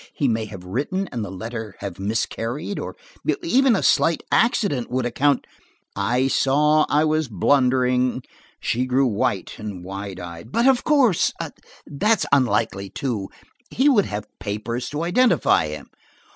[0.15, 5.45] He may have written and the letter have miscarried or–even a slight accident would account–"
[5.95, 8.23] I saw I was blundering;
[8.59, 10.51] she grew white and wide eyed.
[10.51, 11.31] "But, of course,
[11.85, 13.29] that's unlikely too.
[13.69, 15.87] He would have papers to identify him."